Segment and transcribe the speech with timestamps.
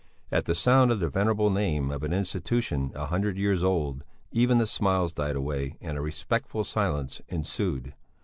[0.31, 4.57] At the sound of the venerable name of an institution a hundred years old, even
[4.57, 7.93] the smiles died away and a respectful silence ensued.